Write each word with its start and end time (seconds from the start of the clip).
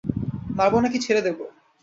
মারবো 0.57 0.77
নাকি 0.79 0.97
ছেড়ে 0.99 1.21
দেব? 1.21 1.37